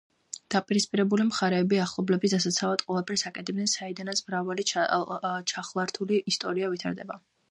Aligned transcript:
დაპირისპირებული 0.53 1.25
მხარეები 1.27 1.77
ახლობლების 1.83 2.33
დასაცავად 2.35 2.83
ყველაფერს 2.87 3.25
აკეთებენ, 3.31 3.69
საიდანაც 3.75 4.23
მრავალი 4.31 4.67
ჩახლართული 5.53 6.21
ისტორია 6.33 6.75
ვითარდება. 6.75 7.21